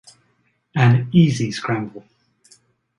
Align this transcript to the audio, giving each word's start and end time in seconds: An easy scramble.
An 0.73 1.09
easy 1.11 1.51
scramble. 1.51 2.03